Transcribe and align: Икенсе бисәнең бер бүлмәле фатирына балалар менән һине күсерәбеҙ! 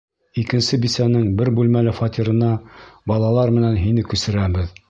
Икенсе 0.43 0.79
бисәнең 0.85 1.27
бер 1.41 1.51
бүлмәле 1.59 1.93
фатирына 1.99 2.51
балалар 3.13 3.57
менән 3.59 3.81
һине 3.87 4.11
күсерәбеҙ! 4.13 4.79